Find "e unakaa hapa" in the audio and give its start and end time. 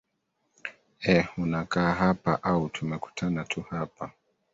1.07-2.43